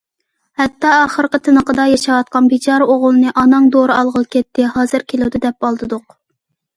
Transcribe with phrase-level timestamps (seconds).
[0.59, 6.17] ھەتتا ئاخىرقى تىنىقىدا ياشاۋاتقان بىچارە ئوغۇلنى« ئاناڭ دورا ئالغىلى كەتتى، ھازىر كېلىدۇ» دەپ ئالدىدۇق.